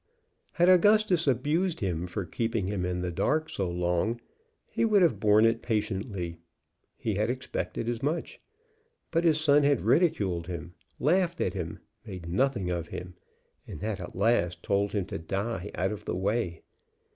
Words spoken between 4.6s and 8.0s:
he would have borne it patiently. He had expected